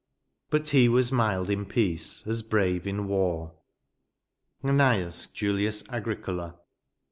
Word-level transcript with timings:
"But 0.49 0.69
he 0.69 0.89
weu 0.89 1.03
mild 1.11 1.51
m 1.51 1.63
peaeet 1.63 2.23
tu 2.23 2.49
brave 2.49 2.87
In 2.87 3.07
war" 3.07 3.53
Cnseus 4.63 5.31
Julius 5.31 5.83
Agricola. 5.89 6.57